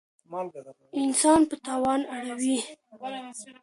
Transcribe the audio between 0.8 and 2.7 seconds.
انسان په تاوان اړوي.